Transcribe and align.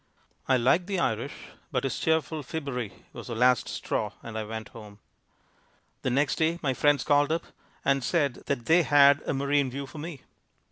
I 0.47 0.57
like 0.57 0.87
the 0.87 0.97
Irish 0.99 1.33
but 1.71 1.83
his 1.83 1.99
cheerful 1.99 2.41
fibbery 2.41 3.05
was 3.13 3.27
the 3.27 3.35
last 3.35 3.69
straw 3.69 4.13
and 4.23 4.35
I 4.35 4.43
went 4.43 4.69
home. 4.69 4.97
The 6.01 6.09
next 6.09 6.37
day 6.37 6.57
my 6.63 6.73
friends 6.73 7.03
called 7.03 7.31
up 7.31 7.45
and 7.85 8.03
said 8.03 8.41
that 8.47 8.65
they 8.65 8.81
had 8.81 9.21
a 9.27 9.33
marine 9.35 9.69
view 9.69 9.85
for 9.85 9.99
me. 9.99 10.23